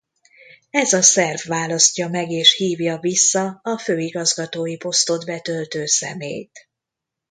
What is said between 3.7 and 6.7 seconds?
főigazgatói posztot betöltő személyt.